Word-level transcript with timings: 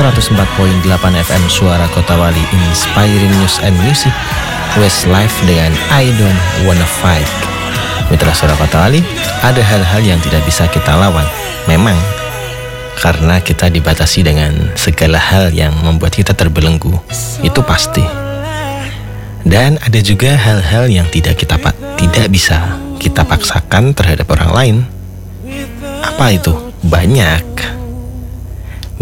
104.8 0.00 0.80
FM 1.12 1.44
Suara 1.52 1.84
Kota 1.92 2.16
Wali 2.16 2.40
Inspiring 2.56 3.36
News 3.36 3.60
and 3.60 3.76
Music 3.84 4.08
Westlife 4.80 5.44
dengan 5.44 5.76
I 5.92 6.08
Don't 6.16 6.40
Wanna 6.64 6.88
Fight. 6.88 7.28
Mitra 8.08 8.32
Suara 8.32 8.56
Kota 8.56 8.88
Wali 8.88 9.04
Ada 9.44 9.60
hal-hal 9.60 10.00
yang 10.00 10.16
tidak 10.24 10.40
bisa 10.48 10.64
kita 10.72 10.96
lawan. 10.96 11.28
Memang 11.68 12.00
Karena 12.96 13.44
kita 13.44 13.68
dibatasi 13.68 14.24
dengan 14.24 14.72
segala 14.72 15.20
hal 15.20 15.52
yang 15.52 15.76
membuat 15.84 16.16
kita 16.16 16.32
terbelenggu. 16.32 16.96
Itu 17.44 17.60
pasti. 17.60 18.04
Dan 19.44 19.76
ada 19.84 20.00
juga 20.00 20.32
hal-hal 20.32 20.88
yang 20.88 21.12
tidak 21.12 21.44
kita 21.44 21.60
tidak 22.00 22.26
bisa 22.32 22.80
kita 22.96 23.20
paksakan 23.20 23.92
terhadap 23.92 24.32
orang 24.32 24.52
lain. 24.56 24.76
Apa 26.00 26.32
itu? 26.32 26.56
Banyak 26.88 27.79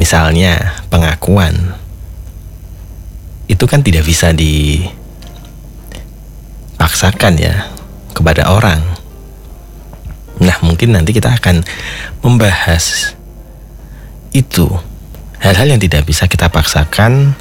Misalnya 0.08 0.80
pengakuan 0.88 1.52
itu 3.44 3.60
kan 3.68 3.84
tidak 3.84 4.08
bisa 4.08 4.32
dipaksakan 4.32 4.88
ya 7.36 7.68
kepada 8.16 8.48
orang. 8.48 8.80
Nah, 10.40 10.56
mungkin 10.64 10.96
nanti 10.96 11.12
kita 11.12 11.36
akan 11.36 11.60
membahas 12.24 13.12
itu 14.32 14.64
hal-hal 15.44 15.76
yang 15.76 15.80
tidak 15.84 16.08
bisa 16.08 16.24
kita 16.24 16.48
paksakan 16.48 17.36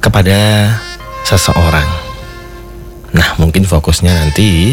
kepada 0.00 0.72
seseorang. 1.28 1.92
Nah, 3.12 3.36
mungkin 3.36 3.68
fokusnya 3.68 4.16
nanti 4.16 4.72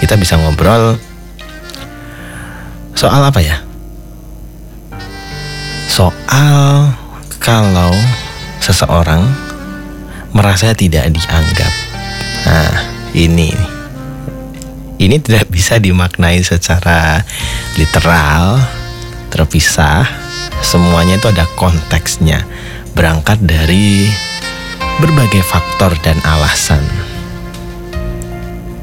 kita 0.00 0.16
bisa 0.16 0.40
ngobrol 0.40 0.96
soal 2.96 3.20
apa 3.20 3.44
ya? 3.44 3.68
Soal 6.00 6.96
kalau 7.44 7.92
seseorang 8.56 9.20
merasa 10.32 10.72
tidak 10.72 11.12
dianggap. 11.12 11.72
Nah, 12.48 12.72
ini 13.12 13.52
ini 14.96 15.20
tidak 15.20 15.52
bisa 15.52 15.76
dimaknai 15.76 16.40
secara 16.40 17.20
literal, 17.76 18.64
terpisah. 19.28 20.08
Semuanya 20.64 21.20
itu 21.20 21.28
ada 21.28 21.44
konteksnya, 21.60 22.48
berangkat 22.96 23.36
dari 23.44 24.08
berbagai 25.04 25.44
faktor 25.44 25.92
dan 26.00 26.16
alasan. 26.24 26.80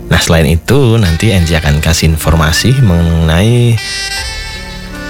Nah, 0.05 0.21
selain 0.21 0.53
itu 0.53 1.01
nanti 1.01 1.33
Enji 1.33 1.57
akan 1.57 1.81
kasih 1.81 2.13
informasi 2.13 2.77
mengenai 2.77 3.73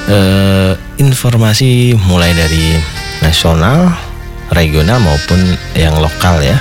uh, 0.07 0.86
informasi 0.97 1.93
mulai 2.09 2.33
dari 2.33 2.81
nasional, 3.21 3.93
regional 4.53 4.99
maupun 5.01 5.57
yang 5.77 5.93
lokal 5.97 6.41
ya, 6.41 6.57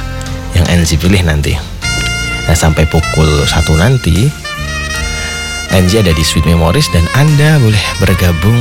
yang 0.53 0.65
NZ 0.69 0.97
pilih 1.01 1.25
nanti. 1.25 1.57
Nah 2.47 2.57
sampai 2.57 2.87
pukul 2.87 3.29
satu 3.49 3.75
nanti, 3.75 4.31
NZ 5.75 6.07
ada 6.07 6.15
di 6.15 6.25
Sweet 6.25 6.47
Memories 6.47 6.87
dan 6.95 7.03
Anda 7.19 7.59
boleh 7.59 7.85
bergabung 7.99 8.61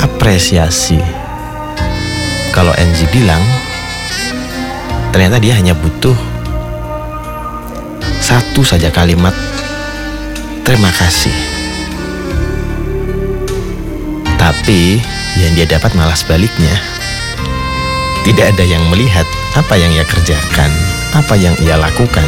apresiasi. 0.02 1.00
Kalau 2.54 2.74
NG 2.74 3.10
bilang, 3.14 3.42
ternyata 5.14 5.38
dia 5.42 5.58
hanya 5.58 5.74
butuh 5.78 6.18
satu 8.22 8.66
saja 8.66 8.90
kalimat 8.90 9.34
terima 10.64 10.90
kasih. 10.96 11.36
Tapi 14.40 15.00
yang 15.40 15.52
dia 15.60 15.68
dapat 15.68 15.92
malah 15.96 16.16
sebaliknya. 16.16 16.72
Tidak 18.24 18.56
ada 18.56 18.64
yang 18.64 18.84
melihat 18.88 19.28
apa 19.60 19.76
yang 19.76 19.92
ia 19.92 20.08
kerjakan, 20.08 20.72
apa 21.12 21.36
yang 21.36 21.52
ia 21.60 21.76
lakukan. 21.76 22.24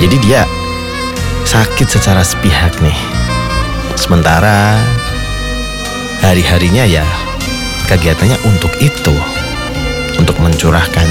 Jadi 0.00 0.16
dia 0.24 0.48
sakit 1.44 1.88
secara 1.88 2.24
sepihak 2.24 2.72
nih. 2.80 2.96
Sementara 4.00 4.80
hari-harinya 6.24 6.88
ya 6.88 7.04
kegiatannya 7.92 8.40
untuk 8.48 8.72
itu. 8.80 9.16
Untuk 10.16 10.40
mencurahkan 10.40 11.08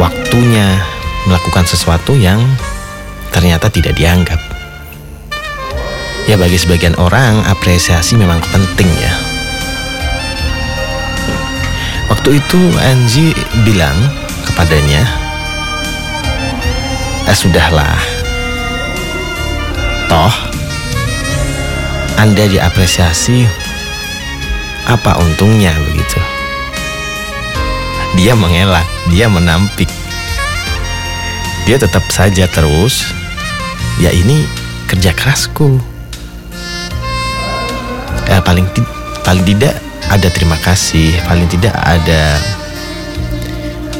waktunya 0.00 0.80
melakukan 1.28 1.68
sesuatu 1.68 2.16
yang 2.16 2.40
ternyata 3.30 3.70
tidak 3.70 3.96
dianggap. 3.96 4.38
Ya 6.30 6.38
bagi 6.38 6.60
sebagian 6.60 6.94
orang 7.00 7.42
apresiasi 7.48 8.14
memang 8.14 8.38
penting 8.54 8.86
ya. 9.02 9.12
Waktu 12.06 12.42
itu 12.42 12.60
Anji 12.78 13.34
bilang 13.66 13.96
kepadanya, 14.46 15.02
"Eh 17.26 17.34
sudahlah. 17.34 17.98
Toh 20.10 20.34
Anda 22.18 22.46
diapresiasi 22.50 23.46
apa 24.86 25.18
untungnya 25.18 25.74
begitu?" 25.82 26.18
Dia 28.18 28.34
mengelak, 28.34 28.86
dia 29.10 29.30
menampik. 29.30 29.90
Dia 31.66 31.78
tetap 31.78 32.06
saja 32.10 32.50
terus 32.50 33.19
ya 34.00 34.10
ini 34.10 34.48
kerja 34.88 35.12
kerasku. 35.12 35.76
Ya, 38.26 38.40
paling 38.40 38.66
paling 39.22 39.44
tidak 39.44 39.76
ada 40.10 40.26
terima 40.30 40.58
kasih 40.58 41.14
paling 41.22 41.46
tidak 41.46 41.74
ada 41.78 42.34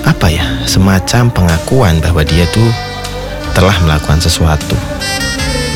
apa 0.02 0.26
ya 0.26 0.42
semacam 0.66 1.30
pengakuan 1.30 2.02
bahwa 2.02 2.26
dia 2.26 2.48
tuh 2.50 2.66
telah 3.52 3.76
melakukan 3.84 4.18
sesuatu. 4.18 4.74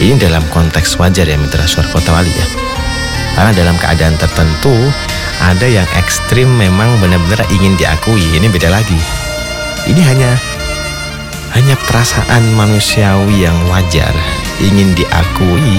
Ini 0.00 0.18
dalam 0.18 0.42
konteks 0.50 0.98
wajar 0.98 1.28
ya 1.28 1.38
mitra 1.38 1.62
suara 1.68 1.86
kota 1.92 2.10
wali 2.10 2.32
ya. 2.32 2.46
Karena 3.34 3.50
dalam 3.54 3.76
keadaan 3.78 4.14
tertentu 4.18 4.74
ada 5.42 5.66
yang 5.66 5.86
ekstrim 5.98 6.46
memang 6.46 6.98
benar-benar 7.02 7.42
ingin 7.50 7.74
diakui. 7.78 8.22
Ini 8.38 8.46
beda 8.50 8.70
lagi. 8.70 8.98
Ini 9.86 10.00
hanya 10.02 10.30
hanya 11.54 11.78
perasaan 11.86 12.54
manusiawi 12.58 13.46
yang 13.46 13.56
wajar 13.70 14.12
ingin 14.58 14.90
diakui 14.98 15.78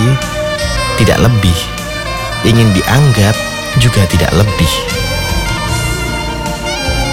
tidak 0.95 1.19
lebih 1.19 1.75
ingin 2.45 2.69
dianggap 2.77 3.33
juga 3.81 4.05
tidak 4.05 4.31
lebih. 4.37 4.71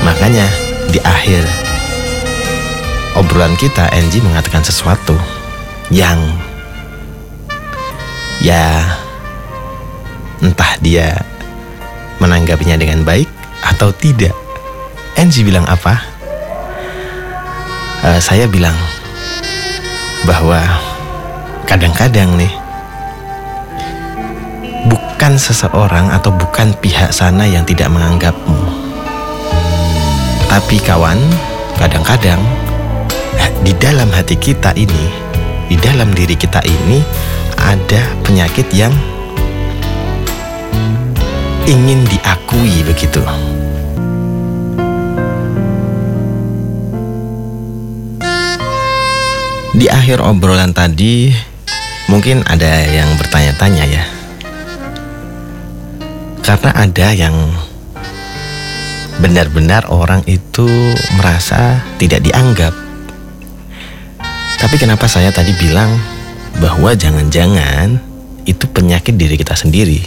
Makanya 0.04 0.46
di 0.92 1.00
akhir 1.00 1.42
obrolan 3.16 3.56
kita 3.56 3.88
Angie 3.96 4.20
mengatakan 4.20 4.60
sesuatu 4.60 5.16
yang 5.88 6.20
ya 8.44 8.84
entah 10.44 10.76
dia 10.84 11.16
menanggapinya 12.20 12.76
dengan 12.76 13.02
baik 13.02 13.30
atau 13.64 13.90
tidak. 13.96 14.36
Angie 15.16 15.46
bilang 15.46 15.64
apa? 15.64 16.11
Uh, 18.02 18.18
saya 18.18 18.50
bilang 18.50 18.74
bahwa 20.26 20.58
kadang-kadang 21.70 22.34
nih 22.34 22.50
bukan 24.90 25.38
seseorang 25.38 26.10
atau 26.10 26.34
bukan 26.34 26.74
pihak 26.82 27.14
sana 27.14 27.46
yang 27.46 27.62
tidak 27.62 27.86
menganggapmu. 27.94 28.58
Tapi 30.50 30.82
kawan, 30.82 31.22
kadang-kadang 31.78 32.42
di 33.62 33.70
dalam 33.78 34.10
hati 34.10 34.34
kita 34.34 34.74
ini, 34.74 35.06
di 35.70 35.78
dalam 35.78 36.10
diri 36.10 36.34
kita 36.34 36.58
ini 36.66 36.98
ada 37.54 38.02
penyakit 38.26 38.66
yang 38.74 38.90
ingin 41.70 42.02
diakui 42.10 42.82
begitu. 42.82 43.22
Di 49.82 49.90
akhir 49.90 50.22
obrolan 50.22 50.70
tadi, 50.70 51.34
mungkin 52.06 52.46
ada 52.46 52.86
yang 52.86 53.18
bertanya-tanya 53.18 53.82
ya. 53.90 54.06
Karena 56.38 56.70
ada 56.70 57.10
yang 57.10 57.34
benar-benar 59.18 59.90
orang 59.90 60.22
itu 60.30 60.70
merasa 61.18 61.82
tidak 61.98 62.22
dianggap. 62.22 62.70
Tapi 64.62 64.78
kenapa 64.78 65.10
saya 65.10 65.34
tadi 65.34 65.50
bilang 65.58 65.98
bahwa 66.62 66.94
jangan-jangan 66.94 67.98
itu 68.46 68.62
penyakit 68.70 69.18
diri 69.18 69.34
kita 69.34 69.58
sendiri? 69.58 69.98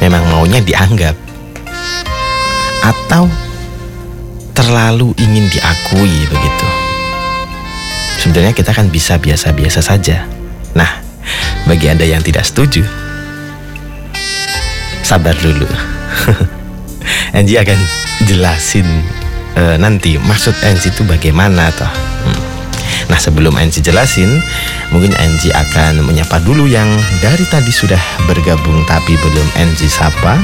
Memang 0.00 0.24
maunya 0.32 0.64
dianggap 0.64 1.20
atau 2.80 3.28
terlalu 4.56 5.12
ingin 5.20 5.52
diakui 5.52 6.16
begitu. 6.32 6.91
Sebenarnya 8.22 8.54
kita 8.54 8.70
kan 8.70 8.86
bisa 8.86 9.18
biasa-biasa 9.18 9.82
saja. 9.82 10.22
Nah, 10.78 11.02
bagi 11.66 11.90
Anda 11.90 12.06
yang 12.06 12.22
tidak 12.22 12.46
setuju, 12.46 12.86
sabar 15.02 15.34
dulu. 15.42 15.66
Angie 17.36 17.58
akan 17.58 17.78
jelasin 18.30 18.86
uh, 19.58 19.76
nanti 19.76 20.16
maksud 20.16 20.54
Angie 20.62 20.94
itu 20.94 21.02
bagaimana 21.02 21.68
toh. 21.74 21.90
Hmm. 22.24 22.40
Nah 23.10 23.18
sebelum 23.18 23.58
Angie 23.58 23.82
jelasin, 23.84 24.40
mungkin 24.94 25.12
Angie 25.18 25.52
akan 25.52 26.06
menyapa 26.06 26.40
dulu 26.46 26.70
yang 26.70 26.88
dari 27.20 27.44
tadi 27.50 27.74
sudah 27.74 28.00
bergabung 28.30 28.86
tapi 28.86 29.18
belum 29.18 29.48
Angie 29.58 29.90
sapa. 29.90 30.38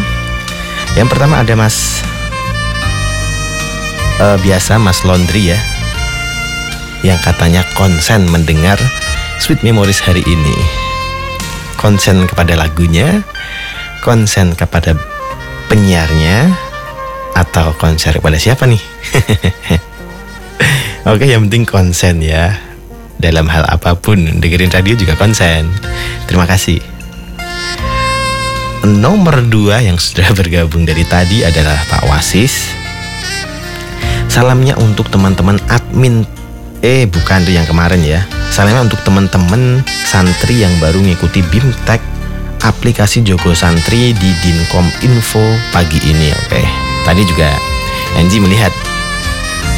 Yang 0.96 1.14
pertama 1.14 1.40
ada 1.40 1.54
Mas 1.54 2.02
uh, 4.18 4.36
biasa 4.42 4.76
Mas 4.82 5.06
Laundry 5.06 5.54
ya, 5.54 5.58
yang 7.06 7.18
katanya 7.22 7.62
konsen 7.78 8.26
mendengar 8.26 8.78
Sweet 9.38 9.62
Memories 9.62 10.02
hari 10.02 10.26
ini. 10.26 10.56
Konsen 11.78 12.26
kepada 12.26 12.58
lagunya, 12.58 13.22
konsen 14.02 14.58
kepada 14.58 14.98
penyiarnya 15.70 16.50
atau 17.38 17.70
konser 17.78 18.18
kepada 18.18 18.34
siapa 18.34 18.66
nih? 18.66 18.82
Oke, 21.10 21.30
yang 21.30 21.46
penting 21.46 21.64
konsen 21.64 22.18
ya. 22.18 22.58
Dalam 23.18 23.46
hal 23.50 23.66
apa 23.66 23.94
pun, 23.98 24.18
dengerin 24.42 24.70
radio 24.70 24.94
juga 24.98 25.14
konsen. 25.14 25.70
Terima 26.26 26.46
kasih. 26.46 26.82
Nomor 28.86 29.46
dua 29.46 29.82
yang 29.82 29.98
sudah 29.98 30.34
bergabung 30.38 30.82
dari 30.82 31.06
tadi 31.06 31.46
adalah 31.46 31.78
Pak 31.86 32.10
Wasis. 32.10 32.74
Salamnya 34.28 34.74
untuk 34.78 35.10
teman-teman 35.10 35.58
admin 35.70 36.26
Eh 36.78 37.10
bukan 37.10 37.42
tuh 37.42 37.54
yang 37.58 37.66
kemarin 37.66 37.98
ya 38.06 38.22
Salamnya 38.54 38.86
untuk 38.86 39.02
teman-teman 39.02 39.82
santri 39.86 40.62
yang 40.62 40.72
baru 40.80 40.98
ngikuti 40.98 41.44
BIMTEK 41.46 42.00
aplikasi 42.64 43.22
Joko 43.22 43.54
Santri 43.54 44.10
di 44.16 44.30
Dinkom 44.42 44.86
Info 45.06 45.42
pagi 45.70 46.00
ini. 46.10 46.32
Oke, 46.34 46.62
tadi 47.06 47.22
juga 47.22 47.54
Angie 48.18 48.42
melihat 48.42 48.74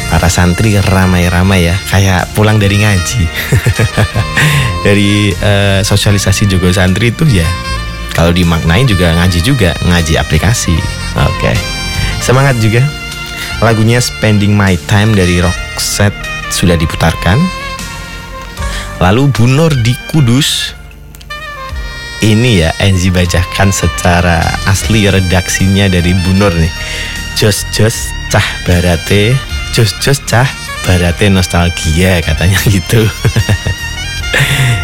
para 0.09 0.27
santri 0.27 0.75
ramai-ramai 0.81 1.69
ya, 1.69 1.75
kayak 1.93 2.31
pulang 2.33 2.57
dari 2.57 2.81
ngaji. 2.81 3.21
dari 4.87 5.29
uh, 5.29 5.79
sosialisasi 5.85 6.49
Joko 6.49 6.73
Santri 6.73 7.13
itu 7.13 7.27
ya, 7.29 7.45
kalau 8.17 8.33
dimaknai 8.33 8.87
juga 8.89 9.13
ngaji 9.13 9.39
juga, 9.45 9.77
ngaji 9.85 10.17
aplikasi. 10.17 10.73
Oke, 11.21 11.53
semangat 12.23 12.57
juga. 12.57 12.81
Lagunya 13.61 14.01
Spending 14.01 14.57
My 14.57 14.73
Time 14.89 15.13
dari 15.13 15.37
Roxette 15.37 16.30
sudah 16.51 16.75
diputarkan. 16.75 17.39
Lalu 19.01 19.33
Bunor 19.33 19.73
di 19.81 19.95
Kudus. 20.13 20.77
Ini 22.21 22.61
ya 22.61 22.69
Enzi 22.77 23.09
bacakan 23.09 23.73
secara 23.73 24.45
asli 24.69 25.09
redaksinya 25.09 25.89
dari 25.89 26.13
Bunur 26.13 26.53
nih. 26.53 26.69
Jos 27.33 27.65
Jos 27.73 28.13
cah 28.29 28.45
barate. 28.69 29.33
Jos 29.73 29.97
Jos 29.97 30.21
cah 30.29 30.45
barate 30.85 31.33
nostalgia 31.33 32.21
katanya 32.21 32.61
gitu. 32.75 33.01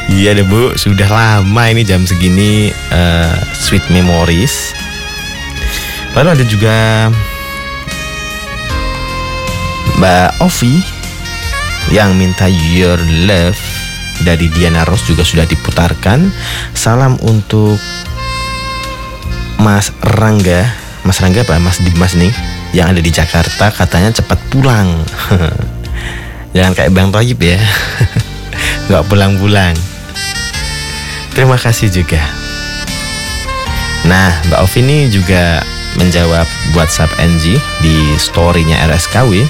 Iya 0.10 0.34
deh 0.34 0.48
bu. 0.48 0.74
Sudah 0.74 1.06
lama 1.12 1.64
ini 1.70 1.86
jam 1.86 2.08
segini 2.08 2.74
uh, 2.90 3.38
Sweet 3.54 3.86
Memories. 3.94 4.74
Lalu 6.18 6.30
ada 6.34 6.46
juga 6.50 6.76
Mbak 10.02 10.42
Ovi 10.42 10.97
yang 11.92 12.16
minta 12.20 12.50
Your 12.50 13.00
Love 13.28 13.60
dari 14.26 14.50
Diana 14.52 14.84
Ros 14.84 15.06
juga 15.06 15.22
sudah 15.22 15.46
diputarkan. 15.46 16.32
Salam 16.74 17.20
untuk 17.24 17.78
Mas 19.62 19.94
Rangga, 20.02 20.70
Mas 21.04 21.18
Rangga 21.22 21.46
apa 21.46 21.58
Mas 21.62 21.82
Dimas 21.82 22.14
nih 22.18 22.32
yang 22.76 22.92
ada 22.92 23.02
di 23.02 23.12
Jakarta 23.12 23.72
katanya 23.72 24.12
cepat 24.14 24.40
pulang. 24.52 24.90
Jangan 26.56 26.74
kayak 26.74 26.92
Bang 26.94 27.10
Toyib 27.14 27.38
ya. 27.38 27.60
Gak 28.90 29.06
pulang-pulang. 29.12 29.76
Terima 31.38 31.60
kasih 31.60 31.94
juga. 31.94 32.18
Nah, 34.08 34.32
Mbak 34.50 34.60
Ovi 34.64 34.80
ini 34.82 34.98
juga 35.12 35.62
menjawab 36.00 36.48
WhatsApp 36.74 37.12
NG 37.20 37.60
di 37.84 38.16
storynya 38.18 38.88
RSKW. 38.90 39.46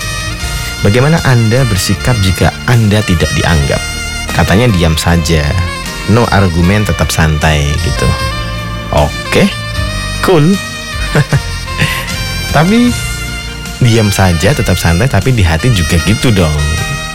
Bagaimana 0.85 1.17
Anda 1.25 1.65
bersikap 1.65 2.17
jika 2.21 2.53
Anda 2.69 3.01
tidak 3.05 3.29
dianggap? 3.33 3.97
katanya 4.37 4.69
diam 4.69 4.93
saja. 4.93 5.41
No 6.13 6.29
argumen 6.29 6.85
tetap 6.85 7.09
santai 7.09 7.73
gitu. 7.81 8.07
Oke 8.93 9.09
okay, 9.25 9.47
cool. 10.21 10.45
Tapi 12.55 12.93
diam 13.81 14.13
saja 14.13 14.53
tetap 14.53 14.77
santai 14.77 15.05
tapi 15.05 15.29
di 15.33 15.41
hati 15.41 15.73
juga 15.73 15.97
gitu 16.05 16.29
dong. 16.31 16.53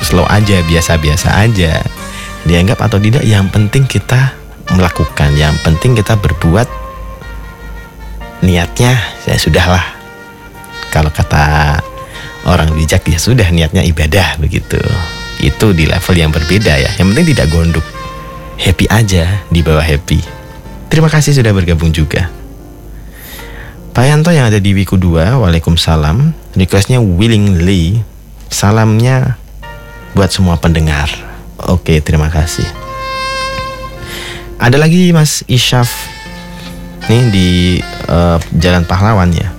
Slow 0.03 0.27
aja 0.27 0.61
biasa-biasa 0.67 1.47
aja. 1.47 1.79
Dianggap 2.43 2.83
atau 2.83 2.99
tidak 2.99 3.23
yang 3.23 3.47
penting 3.49 3.87
kita 3.87 4.35
melakukan. 4.75 5.33
Yang 5.39 5.63
penting 5.63 5.95
kita 5.95 6.19
berbuat 6.19 6.67
niatnya 8.43 8.99
ya 9.25 9.39
sudahlah. 9.39 9.87
Kalau 10.93 11.09
kata 11.09 11.81
orang 12.49 12.71
bijak 12.75 13.07
ya 13.07 13.19
sudah 13.19 13.47
niatnya 13.51 13.87
ibadah 13.87 14.39
begitu 14.43 14.81
itu 15.43 15.75
di 15.75 15.85
level 15.91 16.15
yang 16.15 16.31
berbeda 16.31 16.73
ya. 16.79 16.91
Yang 16.97 17.07
penting 17.13 17.27
tidak 17.35 17.47
gondok. 17.51 17.87
Happy 18.57 18.87
aja 18.87 19.43
di 19.51 19.61
bawah 19.61 19.83
happy. 19.83 20.23
Terima 20.87 21.11
kasih 21.11 21.35
sudah 21.35 21.51
bergabung 21.51 21.91
juga. 21.91 22.31
Pak 23.93 24.05
Yanto 24.09 24.33
yang 24.33 24.49
ada 24.49 24.57
di 24.57 24.73
Wiku 24.73 24.97
2, 24.97 25.43
Waalaikumsalam. 25.43 26.33
Requestnya 26.57 27.03
willingly. 27.03 28.01
Salamnya 28.49 29.37
buat 30.15 30.31
semua 30.33 30.57
pendengar. 30.57 31.11
Oke, 31.69 32.01
terima 32.01 32.31
kasih. 32.31 32.65
Ada 34.63 34.79
lagi 34.79 35.11
Mas 35.11 35.43
Isyaf 35.51 35.91
nih 37.11 37.23
di 37.35 37.49
uh, 38.07 38.39
Jalan 38.57 38.87
Pahlawan 38.87 39.35
ya. 39.35 39.52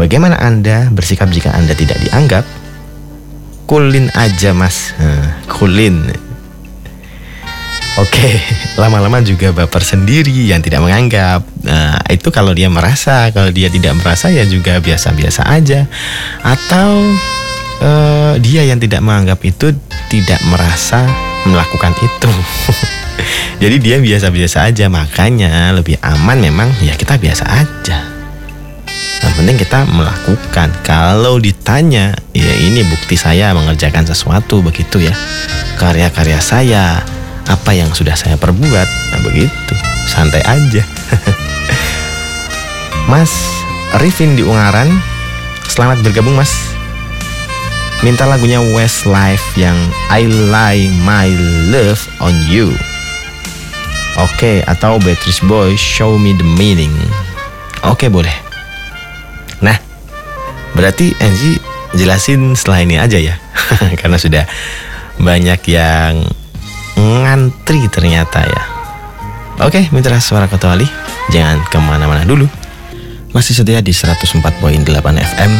Bagaimana 0.00 0.40
Anda 0.40 0.88
bersikap 0.88 1.28
jika 1.28 1.52
Anda 1.52 1.76
tidak 1.76 2.00
dianggap? 2.00 2.48
kulin 3.70 4.10
aja 4.18 4.50
mas 4.50 4.90
kulin 5.46 6.10
Oke, 7.98 8.38
lama-lama 8.80 9.20
juga 9.20 9.52
baper 9.52 9.82
sendiri 9.84 10.48
yang 10.48 10.64
tidak 10.64 10.80
menganggap. 10.80 11.44
Nah, 11.66 12.00
itu 12.08 12.32
kalau 12.32 12.54
dia 12.56 12.70
merasa, 12.70 13.28
kalau 13.34 13.52
dia 13.52 13.68
tidak 13.68 13.98
merasa 13.98 14.30
ya 14.32 14.46
juga 14.46 14.80
biasa-biasa 14.80 15.44
aja. 15.44 15.84
Atau 16.40 17.12
uh, 17.82 18.40
dia 18.40 18.64
yang 18.64 18.80
tidak 18.80 19.04
menganggap 19.04 19.42
itu 19.44 19.74
tidak 20.08 20.40
merasa 20.48 21.04
melakukan 21.44 21.92
itu. 22.00 22.32
Jadi 23.68 23.76
dia 23.82 24.00
biasa-biasa 24.00 24.70
aja, 24.70 24.86
makanya 24.88 25.74
lebih 25.74 26.00
aman 26.00 26.40
memang 26.40 26.70
ya 26.80 26.96
kita 26.96 27.20
biasa 27.20 27.44
aja. 27.52 28.19
Yang 29.20 29.32
penting 29.36 29.56
kita 29.60 29.84
melakukan. 29.84 30.68
Kalau 30.80 31.36
ditanya, 31.36 32.16
ya 32.32 32.54
ini 32.56 32.80
bukti 32.88 33.20
saya 33.20 33.52
mengerjakan 33.52 34.08
sesuatu 34.08 34.64
begitu 34.64 35.04
ya. 35.04 35.12
Karya-karya 35.76 36.40
saya, 36.40 37.04
apa 37.44 37.70
yang 37.76 37.92
sudah 37.92 38.16
saya 38.16 38.40
perbuat? 38.40 38.88
Nah 39.12 39.20
begitu. 39.20 39.74
Santai 40.08 40.40
aja. 40.44 40.82
Mas 43.10 43.32
Rifin 44.00 44.38
di 44.38 44.46
Ungaran 44.46 44.88
selamat 45.68 46.00
bergabung 46.00 46.38
Mas. 46.38 46.52
Minta 48.00 48.24
lagunya 48.24 48.64
Westlife 48.72 49.44
yang 49.60 49.76
I 50.08 50.24
Lie 50.24 50.88
My 51.04 51.28
Love 51.68 52.00
on 52.24 52.32
You. 52.48 52.72
Oke 54.16 54.32
okay, 54.32 54.56
atau 54.64 54.96
Beatrice 54.96 55.44
Boy 55.44 55.76
Show 55.76 56.16
Me 56.16 56.32
the 56.32 56.46
Meaning. 56.56 56.94
Oke 57.84 58.06
okay, 58.06 58.08
boleh 58.08 58.49
berarti 60.80 61.12
Angie 61.20 61.60
jelasin 61.92 62.56
setelah 62.56 62.80
ini 62.80 62.96
aja 62.96 63.20
ya 63.20 63.36
karena 64.00 64.16
sudah 64.16 64.48
banyak 65.20 65.60
yang 65.68 66.24
ngantri 66.96 67.84
ternyata 67.92 68.48
ya. 68.48 68.62
Oke, 69.60 69.92
mitra 69.92 70.16
suara 70.24 70.48
Kota 70.48 70.72
Wali, 70.72 70.88
jangan 71.28 71.60
ke 71.68 71.76
mana-mana 71.76 72.24
dulu. 72.24 72.48
Masih 73.36 73.52
setia 73.52 73.84
di 73.84 73.92
104.8 73.92 74.40
FM, 75.20 75.52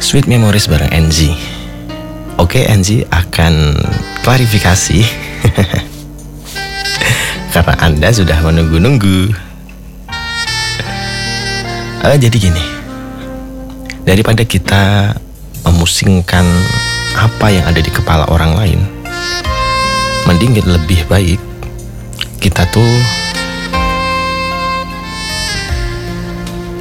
Sweet 0.00 0.24
Memories 0.24 0.64
bareng 0.64 0.88
NZ. 0.88 1.36
Oke, 2.40 2.64
NZ 2.64 3.04
akan 3.12 3.76
klarifikasi. 4.24 5.04
Karena 7.52 7.74
Anda 7.84 8.08
sudah 8.08 8.40
menunggu-nunggu. 8.40 9.36
Uh, 12.02 12.16
jadi 12.16 12.32
gini, 12.32 12.81
daripada 14.02 14.42
kita 14.42 15.14
memusingkan 15.66 16.44
apa 17.18 17.46
yang 17.52 17.64
ada 17.68 17.78
di 17.78 17.90
kepala 17.92 18.26
orang 18.32 18.52
lain, 18.58 18.80
mending 20.26 20.58
lebih 20.62 21.02
baik 21.06 21.40
kita 22.42 22.66
tuh 22.74 22.90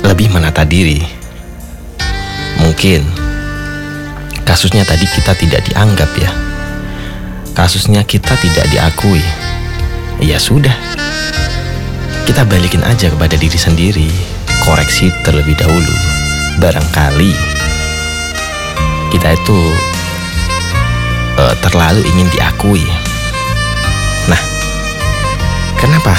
lebih 0.01 0.33
menata 0.33 0.65
diri. 0.65 0.97
Mungkin 2.57 3.05
kasusnya 4.41 4.81
tadi 4.83 5.05
kita 5.05 5.37
tidak 5.37 5.61
dianggap 5.69 6.09
ya. 6.17 6.31
Kasusnya 7.53 8.01
kita 8.01 8.33
tidak 8.41 8.65
diakui. 8.73 9.21
Ya 10.21 10.41
sudah. 10.41 10.73
Kita 12.25 12.41
balikin 12.45 12.81
aja 12.81 13.09
kepada 13.09 13.37
diri 13.37 13.57
sendiri. 13.57 14.09
Koreksi 14.65 15.13
terlebih 15.25 15.57
dahulu. 15.57 16.10
Barangkali 16.61 17.33
kita 19.09 19.33
itu 19.33 19.59
uh, 21.41 21.55
terlalu 21.65 22.05
ingin 22.05 22.29
diakui 22.31 22.85
Kenapa? 25.81 26.13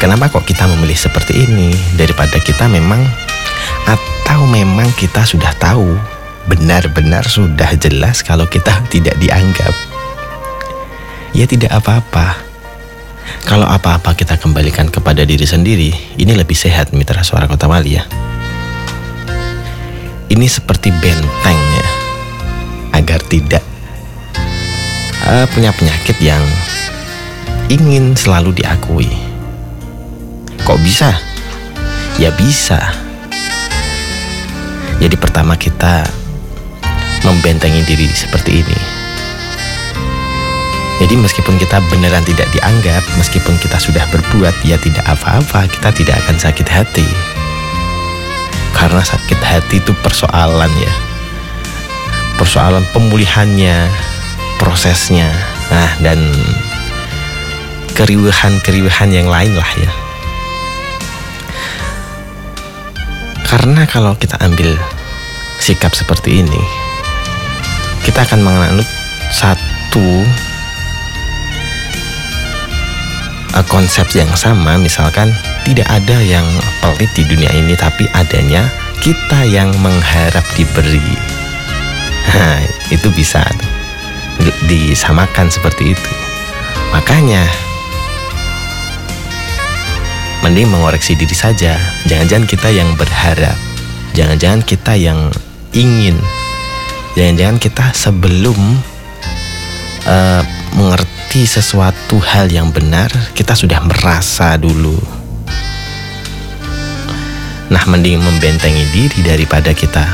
Kenapa 0.00 0.32
kok 0.32 0.48
kita 0.48 0.64
memilih 0.64 0.96
seperti 0.96 1.44
ini 1.44 1.76
daripada 1.92 2.40
kita 2.40 2.72
memang 2.72 3.04
atau 3.84 4.48
memang 4.48 4.88
kita 4.96 5.28
sudah 5.28 5.52
tahu 5.60 5.92
benar-benar 6.48 7.28
sudah 7.28 7.76
jelas 7.76 8.24
kalau 8.24 8.48
kita 8.48 8.80
tidak 8.92 9.20
dianggap? 9.20 9.76
Ya 11.36 11.44
tidak 11.44 11.76
apa-apa. 11.76 12.40
Kalau 13.44 13.68
apa-apa 13.68 14.16
kita 14.16 14.40
kembalikan 14.40 14.88
kepada 14.88 15.28
diri 15.28 15.44
sendiri, 15.44 15.92
ini 16.16 16.32
lebih 16.32 16.56
sehat 16.56 16.96
mitra 16.96 17.20
suara 17.20 17.44
kota 17.44 17.68
Wali 17.68 18.00
ya. 18.00 18.08
Ini 20.34 20.50
seperti 20.50 20.90
benteng 20.90 21.60
ya, 21.78 21.86
agar 22.98 23.22
tidak 23.30 23.62
uh, 25.30 25.46
punya 25.54 25.70
penyakit 25.70 26.18
yang 26.18 26.42
ingin 27.70 28.18
selalu 28.18 28.50
diakui. 28.50 29.06
Kok 30.66 30.82
bisa? 30.82 31.14
Ya 32.18 32.34
bisa. 32.34 32.82
Jadi 34.98 35.14
pertama 35.14 35.54
kita 35.54 36.02
membentengi 37.22 37.86
diri 37.86 38.10
seperti 38.10 38.58
ini. 38.58 38.78
Jadi 40.98 41.14
meskipun 41.14 41.62
kita 41.62 41.78
beneran 41.94 42.26
tidak 42.26 42.50
dianggap, 42.50 43.06
meskipun 43.22 43.54
kita 43.62 43.78
sudah 43.78 44.02
berbuat, 44.10 44.66
ya 44.66 44.82
tidak 44.82 45.06
apa-apa, 45.06 45.70
kita 45.70 45.94
tidak 45.94 46.16
akan 46.26 46.42
sakit 46.42 46.66
hati. 46.66 47.33
Karena 48.84 49.00
sakit 49.00 49.40
hati 49.40 49.80
itu 49.80 49.96
persoalan 50.04 50.68
ya. 50.76 50.92
Persoalan 52.36 52.84
pemulihannya, 52.92 53.88
prosesnya. 54.60 55.32
Nah, 55.72 55.88
dan 56.04 56.20
keriuhan-keriuhan 57.96 59.08
yang 59.08 59.32
lain 59.32 59.56
lah 59.56 59.70
ya. 59.80 59.90
Karena 63.48 63.88
kalau 63.88 64.12
kita 64.20 64.36
ambil 64.44 64.76
sikap 65.64 65.96
seperti 65.96 66.44
ini, 66.44 66.60
kita 68.04 68.28
akan 68.28 68.44
menganut 68.44 68.84
satu 69.32 70.04
uh, 73.56 73.64
konsep 73.72 74.04
yang 74.12 74.28
sama, 74.36 74.76
misalkan 74.76 75.32
tidak 75.64 75.88
ada 75.88 76.20
yang 76.20 76.44
pelit 76.94 77.10
di 77.18 77.26
dunia 77.26 77.50
ini, 77.50 77.74
tapi 77.74 78.06
adanya 78.14 78.70
kita 79.02 79.42
yang 79.50 79.74
mengharap 79.82 80.46
diberi. 80.54 81.18
Nah, 82.30 82.62
itu 82.94 83.10
bisa 83.10 83.42
disamakan 84.70 85.50
seperti 85.50 85.98
itu. 85.98 86.12
Makanya 86.94 87.50
mending 90.46 90.70
mengoreksi 90.70 91.18
diri 91.18 91.34
saja. 91.34 91.74
Jangan-jangan 92.06 92.46
kita 92.46 92.68
yang 92.70 92.94
berharap, 92.94 93.58
jangan-jangan 94.14 94.62
kita 94.62 94.94
yang 94.94 95.34
ingin, 95.74 96.14
jangan-jangan 97.18 97.58
kita 97.58 97.90
sebelum 97.90 98.78
uh, 100.06 100.42
mengerti 100.78 101.42
sesuatu 101.42 102.22
hal 102.22 102.46
yang 102.52 102.70
benar, 102.70 103.10
kita 103.34 103.58
sudah 103.58 103.82
merasa 103.82 104.54
dulu. 104.54 105.23
Nah, 107.74 107.82
mending 107.90 108.22
membentengi 108.22 108.86
diri 108.94 109.18
daripada 109.26 109.74
kita 109.74 110.06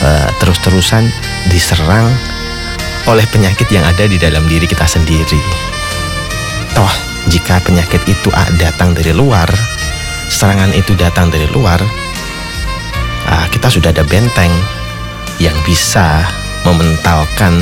uh, 0.00 0.28
terus-terusan 0.40 1.04
diserang 1.52 2.08
oleh 3.04 3.28
penyakit 3.28 3.68
yang 3.68 3.84
ada 3.84 4.08
di 4.08 4.16
dalam 4.16 4.48
diri 4.48 4.64
kita 4.64 4.88
sendiri. 4.88 5.40
Toh, 6.72 6.94
jika 7.28 7.60
penyakit 7.60 8.00
itu 8.08 8.32
datang 8.56 8.96
dari 8.96 9.12
luar, 9.12 9.48
serangan 10.32 10.72
itu 10.72 10.96
datang 10.96 11.28
dari 11.28 11.48
luar, 11.52 11.80
ah, 13.28 13.46
kita 13.52 13.68
sudah 13.68 13.92
ada 13.92 14.04
benteng 14.04 14.52
yang 15.40 15.56
bisa 15.68 16.24
mementalkan 16.64 17.60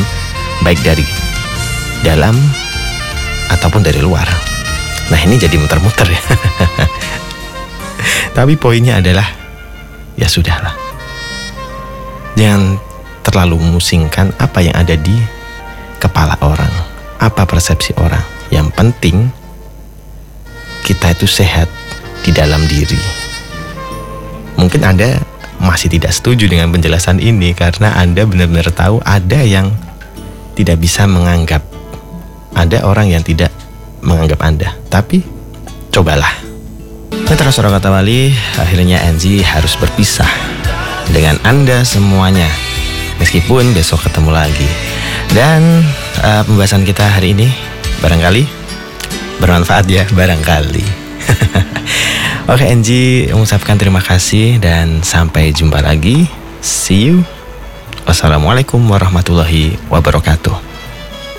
baik 0.62 0.78
dari 0.87 1.07
dalam 2.07 2.35
ataupun 3.50 3.83
dari 3.83 3.99
luar. 3.99 4.26
Nah 5.11 5.19
ini 5.23 5.38
jadi 5.38 5.59
muter-muter 5.59 6.07
ya. 6.11 6.23
Tapi 8.37 8.52
poinnya 8.61 9.00
adalah 9.00 9.25
ya 10.12 10.28
sudahlah. 10.28 10.76
Jangan 12.37 12.76
terlalu 13.25 13.64
memusingkan 13.64 14.37
apa 14.37 14.61
yang 14.61 14.76
ada 14.76 14.93
di 14.93 15.16
kepala 15.97 16.37
orang, 16.45 16.69
apa 17.16 17.49
persepsi 17.49 17.97
orang. 17.97 18.21
Yang 18.52 18.69
penting 18.76 19.16
kita 20.85 21.16
itu 21.16 21.25
sehat 21.25 21.64
di 22.21 22.31
dalam 22.37 22.61
diri. 22.69 23.00
Mungkin 24.61 24.85
Anda 24.85 25.16
masih 25.57 25.88
tidak 25.88 26.12
setuju 26.12 26.45
dengan 26.45 26.69
penjelasan 26.69 27.16
ini 27.25 27.57
karena 27.57 27.97
Anda 27.97 28.28
benar-benar 28.28 28.69
tahu 28.69 29.00
ada 29.00 29.40
yang 29.40 29.73
tidak 30.52 30.76
bisa 30.76 31.09
menganggap. 31.09 31.64
Ada 32.52 32.85
orang 32.85 33.16
yang 33.16 33.25
tidak 33.25 33.49
menganggap 34.05 34.45
Anda. 34.45 34.76
Tapi 34.93 35.25
cobalah. 35.88 36.45
Petra 37.26 37.50
Suara 37.50 37.75
Kota 37.75 37.90
Bali, 37.90 38.30
akhirnya 38.54 39.02
Enzi 39.02 39.42
harus 39.42 39.75
berpisah 39.75 40.30
dengan 41.11 41.35
Anda 41.42 41.83
semuanya. 41.83 42.47
Meskipun 43.18 43.75
besok 43.75 44.06
ketemu 44.06 44.30
lagi. 44.30 44.71
Dan 45.35 45.83
uh, 46.23 46.47
pembahasan 46.47 46.87
kita 46.87 47.02
hari 47.02 47.35
ini 47.35 47.50
barangkali 47.99 48.47
bermanfaat 49.42 49.90
ya, 49.90 50.06
barangkali. 50.06 50.87
Oke 52.54 52.62
Enzi, 52.71 53.26
mengucapkan 53.35 53.75
terima 53.75 53.99
kasih 53.99 54.62
dan 54.62 55.02
sampai 55.02 55.50
jumpa 55.50 55.83
lagi. 55.83 56.30
See 56.62 57.11
you. 57.11 57.26
Wassalamualaikum 58.06 58.78
warahmatullahi 58.87 59.75
wabarakatuh. 59.90 60.65